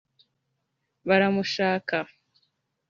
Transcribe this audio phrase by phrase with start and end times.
[1.07, 1.95] “Baramushaka”